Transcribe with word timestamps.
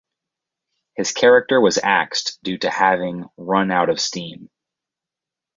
His 0.95 1.11
character 1.11 1.61
was 1.61 1.77
axed 1.77 2.39
due 2.41 2.57
to 2.57 2.71
having 2.71 3.29
'run 3.37 3.69
out 3.69 3.89
of 3.91 4.01
steam'. 4.01 4.49